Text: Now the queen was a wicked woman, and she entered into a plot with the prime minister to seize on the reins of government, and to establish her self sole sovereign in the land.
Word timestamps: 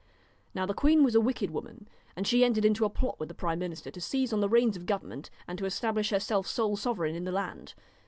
Now 0.55 0.65
the 0.65 0.73
queen 0.73 1.03
was 1.03 1.13
a 1.13 1.21
wicked 1.21 1.51
woman, 1.51 1.87
and 2.15 2.25
she 2.25 2.43
entered 2.43 2.65
into 2.65 2.85
a 2.85 2.89
plot 2.89 3.19
with 3.19 3.29
the 3.29 3.35
prime 3.35 3.59
minister 3.59 3.91
to 3.91 4.01
seize 4.01 4.33
on 4.33 4.39
the 4.41 4.49
reins 4.49 4.75
of 4.75 4.87
government, 4.87 5.29
and 5.47 5.59
to 5.59 5.65
establish 5.65 6.09
her 6.09 6.19
self 6.19 6.47
sole 6.47 6.75
sovereign 6.75 7.13
in 7.13 7.25
the 7.25 7.31
land. 7.31 7.75